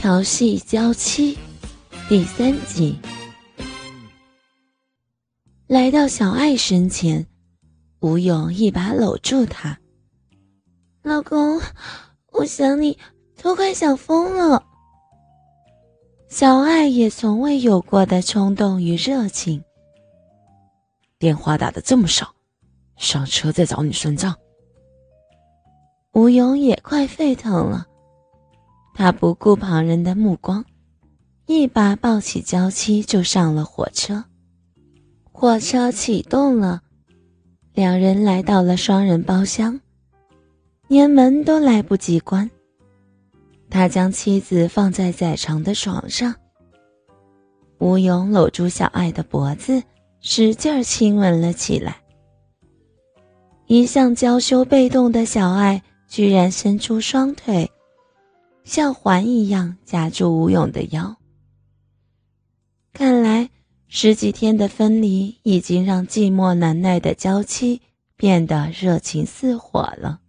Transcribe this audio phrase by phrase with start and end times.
[0.00, 1.36] 调戏娇妻
[2.08, 2.98] 第三集。
[5.66, 7.26] 来到小爱身前，
[8.00, 9.78] 吴勇一把搂住她
[11.04, 11.60] ：“老公，
[12.32, 12.98] 我想你
[13.42, 14.64] 都快想疯了。”
[16.30, 19.62] 小爱也从未有过的冲动与热情。
[21.18, 22.34] 电话打的这么少，
[22.96, 24.34] 上车再找你算账。
[26.14, 27.86] 吴勇也快沸腾了。
[28.94, 30.64] 他不顾旁人的目光，
[31.46, 34.24] 一把抱起娇妻就上了火车。
[35.32, 36.82] 火车启动了，
[37.72, 39.80] 两人来到了双人包厢，
[40.86, 42.50] 连门都来不及关。
[43.70, 46.34] 他将妻子放在窄长的床上，
[47.78, 49.82] 吴勇搂住小爱的脖子，
[50.20, 51.96] 使劲亲吻了起来。
[53.66, 57.70] 一向娇羞被动的小爱，居然伸出双腿。
[58.64, 61.16] 像环一样夹住吴勇的腰。
[62.92, 63.50] 看来
[63.88, 67.80] 十几天的分离已经让寂寞难耐的娇妻
[68.16, 70.20] 变得热情似火了。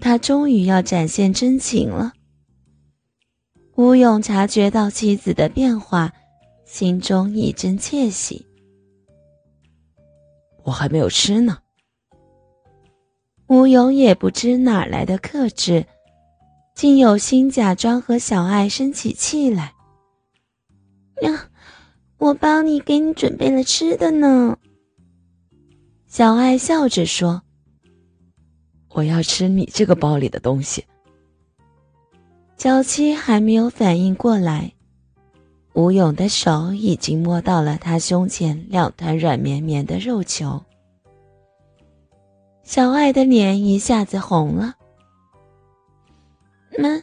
[0.00, 2.12] 他终于要展现真情了。
[3.76, 6.12] 吴勇察觉到妻子的变化，
[6.64, 8.46] 心中一阵窃喜。
[10.62, 11.58] 我还没有吃呢。
[13.46, 15.86] 吴勇也不知哪来的克制。
[16.74, 19.74] 竟有心假装和小爱生起气来。
[21.22, 21.48] 呀，
[22.18, 24.58] 我帮你给你准备了吃的呢。
[26.08, 27.42] 小爱笑着说
[28.90, 30.84] ：“我要吃你这个包里的东西。”
[32.56, 34.72] 娇妻还没有反应过来，
[35.74, 40.62] 吴勇的手已经摸到了他胸前两团软绵绵的肉球。
[42.62, 44.74] 小爱的脸一下子红了。
[46.78, 47.02] 门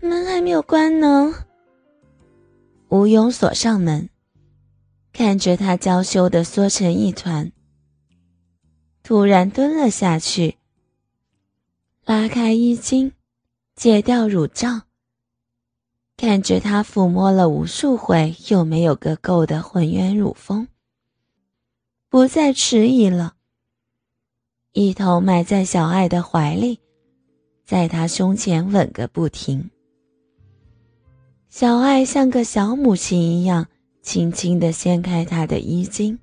[0.00, 1.32] 门还没有关呢。
[2.88, 4.08] 吴勇锁上门，
[5.12, 7.50] 看着他娇羞的缩成一团，
[9.02, 10.58] 突然蹲了下去，
[12.04, 13.12] 拉开衣襟，
[13.74, 14.82] 解掉乳罩，
[16.16, 20.68] 看着他抚摸了无数回又没有个够的浑圆乳峰，
[22.08, 23.34] 不再迟疑了，
[24.72, 26.83] 一头埋在小爱的怀里。
[27.64, 29.70] 在他胸前吻个不停，
[31.48, 33.66] 小爱像个小母亲一样，
[34.02, 36.18] 轻轻地掀开他的衣襟，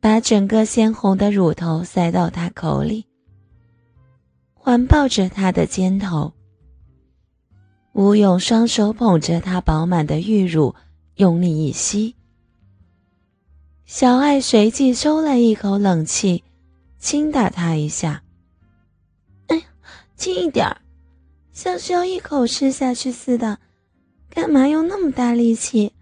[0.00, 3.06] 把整个鲜红的乳头塞到他口里，
[4.54, 6.32] 环抱着他的肩头。
[7.92, 10.74] 吴勇双手捧着他饱满的玉乳，
[11.14, 12.16] 用力一吸，
[13.84, 16.42] 小爱随即收了一口冷气，
[16.98, 18.24] 轻打他一下。
[20.16, 20.80] 轻一点儿，
[21.52, 23.58] 像是要一口吃下去似的，
[24.30, 25.92] 干嘛用那么大力气？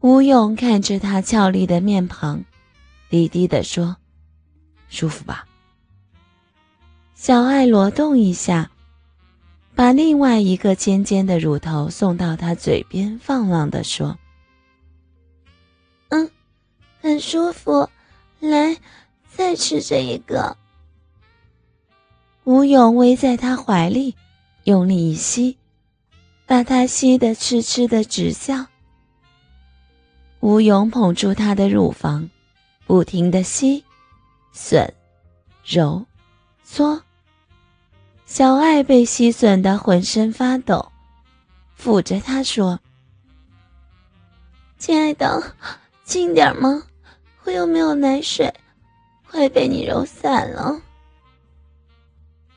[0.00, 2.44] 吴勇看着他俏丽的面庞，
[3.08, 3.96] 低低的说
[4.88, 5.46] ：“舒服吧？”
[7.14, 8.70] 小爱挪动一下，
[9.74, 14.18] 把另外一个尖尖的乳头送到他嘴边，放浪的说
[16.08, 16.30] ：“嗯，
[17.00, 17.88] 很舒服，
[18.40, 18.76] 来，
[19.28, 20.56] 再吃这一个。”
[22.44, 24.16] 吴勇偎在他怀里，
[24.64, 25.58] 用力一吸，
[26.46, 28.66] 把他吸得痴痴的直笑。
[30.40, 32.30] 吴勇捧住他的乳房，
[32.86, 33.84] 不停的吸、
[34.54, 34.88] 吮、
[35.64, 36.06] 揉、
[36.64, 37.02] 搓。
[38.24, 40.90] 小爱被吸吮的浑身发抖，
[41.78, 42.80] 抚着他说
[44.78, 45.54] ：“亲爱的，
[46.04, 46.84] 轻点吗？
[47.44, 48.52] 我又没有奶水，
[49.28, 50.80] 快被你揉散了。”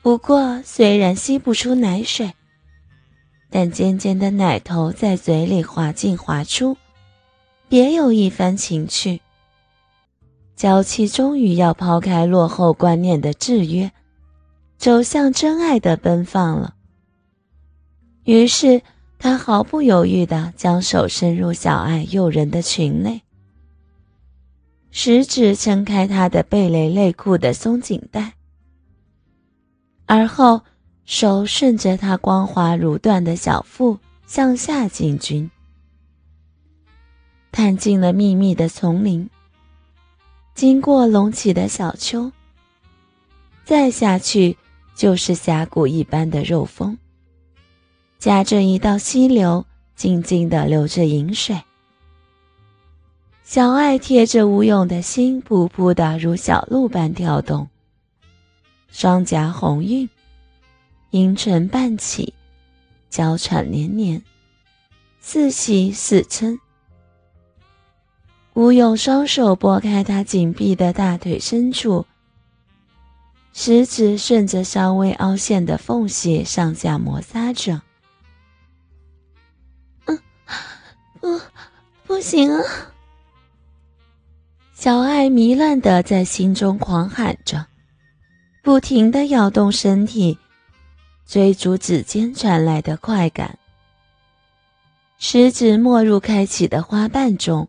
[0.04, 2.34] 不过，虽然吸不出奶水，
[3.48, 6.76] 但尖尖的奶头在嘴里滑进滑出，
[7.70, 9.22] 别有一番情趣。
[10.54, 13.90] 娇妻终于要抛开落后观念的制约，
[14.76, 16.74] 走向真爱的奔放了。
[18.24, 18.82] 于是，
[19.18, 23.22] 他毫不犹豫地将手伸入小爱诱人的裙内，
[24.90, 28.34] 食指撑开她的蓓蕾内裤的松紧带。
[30.06, 30.60] 而后，
[31.04, 35.50] 手顺着她光滑如缎的小腹向下进军，
[37.50, 39.28] 探进了密密的丛林。
[40.54, 42.30] 经过隆起的小丘，
[43.64, 44.56] 再下去
[44.94, 46.96] 就是峡谷一般的肉峰，
[48.18, 49.66] 夹着一道溪流，
[49.96, 51.60] 静静的流着饮水。
[53.42, 57.68] 小爱贴着吴勇的心，噗噗的如小鹿般跳动。
[58.94, 60.08] 双颊红晕，
[61.10, 62.32] 阴唇半起，
[63.10, 64.22] 娇喘连连，
[65.20, 66.60] 似喜似嗔。
[68.52, 72.06] 吴勇双手拨开他紧闭的大腿深处，
[73.52, 77.82] 食指顺着稍微凹陷的缝隙上下摩擦着。
[80.04, 80.20] 嗯，
[81.20, 81.40] 不，
[82.06, 82.62] 不行啊！
[84.72, 87.66] 小爱迷乱的在心中狂喊着，
[88.64, 90.38] 不停的摇动身体，
[91.26, 93.58] 追逐指尖传来的快感。
[95.18, 97.68] 食指没入开启的花瓣中。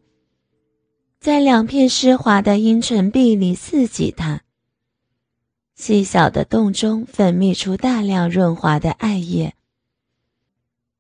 [1.20, 4.44] 在两片湿滑的阴唇壁里刺激它，
[5.76, 9.54] 细小的洞中分泌出大量润滑的艾叶，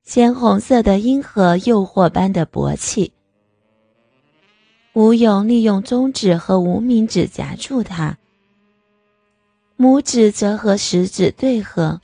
[0.03, 3.13] 鲜红色的阴核诱惑般的勃起。
[4.91, 8.17] 吴勇利用中指和无名指夹住它，
[9.77, 11.99] 拇指则和食指对合，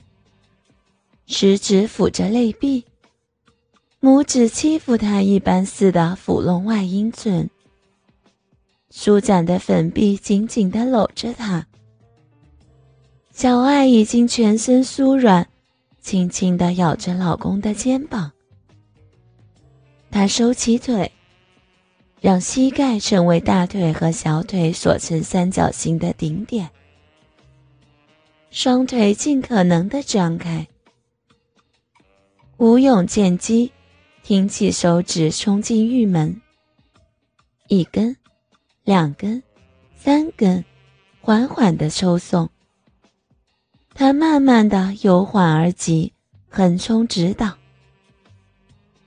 [1.26, 2.84] 食指抚着肋臂，
[4.00, 7.48] 拇指欺负他一般似的抚弄外阴唇。
[8.90, 11.66] 舒展的粉臂紧紧地搂着他，
[13.32, 15.48] 小爱已经全身酥软，
[16.02, 18.32] 轻轻地咬着老公的肩膀。
[20.10, 21.10] 她收起腿，
[22.20, 26.68] 让膝盖成为大腿和小腿所呈三角形的顶点，
[28.52, 30.68] 双腿尽可能的张开。
[32.58, 33.72] 吴勇见机，
[34.22, 36.40] 挺起手指冲进玉门，
[37.68, 38.14] 一根。
[38.84, 39.42] 两根，
[39.96, 40.62] 三根，
[41.20, 42.50] 缓缓的抽送。
[43.94, 46.12] 他慢慢的由缓而急，
[46.50, 47.56] 横冲直捣。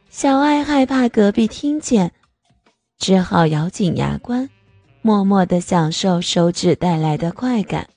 [0.09, 2.11] 小爱害怕隔壁听见，
[2.97, 4.49] 只好咬紧牙关，
[5.01, 7.89] 默默的享受手指带来的快感。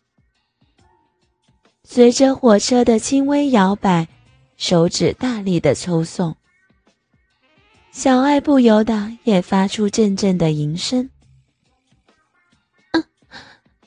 [1.90, 4.08] 随着火车的轻微摇摆，
[4.58, 6.36] 手指大力的抽送，
[7.90, 11.08] 小爱不由得也发出阵阵的吟声。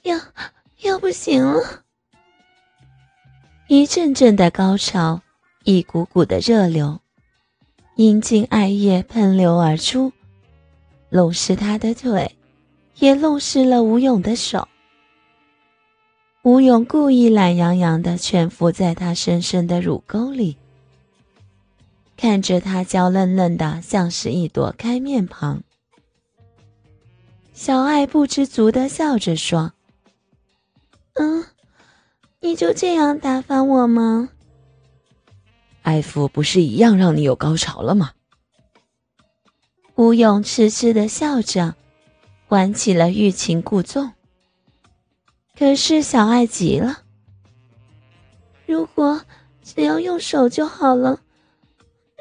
[0.02, 0.20] 要
[0.82, 1.84] 要不行了！
[3.68, 5.22] 一阵阵的高潮，
[5.64, 7.00] 一股股的热流，
[7.98, 10.12] 阴茎艾叶喷流而出，
[11.10, 12.36] 弄湿他的腿，
[12.96, 14.68] 也弄湿了吴勇的手。
[16.44, 20.58] 吴勇故意懒洋洋地蜷伏在他深深的乳沟里，
[22.18, 25.62] 看着他娇嫩嫩的，像是一朵开面庞。
[27.54, 29.74] 小爱不知足的笑着说。
[31.14, 31.46] 嗯，
[32.40, 34.30] 你就这样打发我吗？
[35.84, 38.14] 爱抚不是一样让你有高潮了吗？
[39.94, 41.76] 吴勇痴痴地笑着，
[42.48, 44.14] 玩起了欲擒故纵。
[45.62, 47.04] 可是小爱急了，
[48.66, 49.22] 如果
[49.62, 51.22] 只要用手就好了，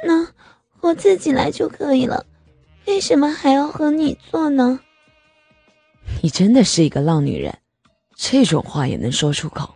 [0.07, 0.29] 那
[0.81, 2.27] 我自己来就可以了，
[2.87, 4.81] 为什么还要和你做呢？
[6.23, 7.57] 你真的是一个浪女人。
[8.15, 9.75] 这种话也能说出口？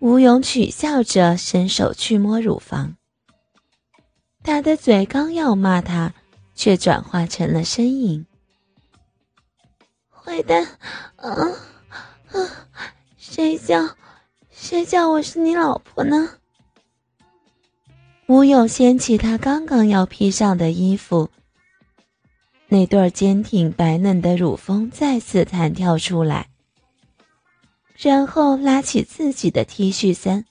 [0.00, 2.96] 吴勇取笑着，伸手去摸乳房。
[4.42, 6.12] 他的嘴刚要骂他，
[6.54, 8.26] 却转化成了呻吟
[10.12, 10.66] ：“坏蛋！
[11.16, 11.48] 啊
[12.32, 12.68] 啊！
[13.16, 13.96] 谁叫
[14.50, 16.34] 谁叫我是你老婆呢？”
[18.28, 21.30] 吴勇掀起他刚刚要披上的衣服，
[22.68, 26.48] 那对坚挺白嫩的乳峰再次弹跳出来。
[27.96, 30.44] 然后拉起自己的 T 恤衫，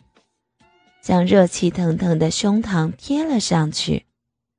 [1.04, 4.07] 将热气腾腾的胸膛贴了上去。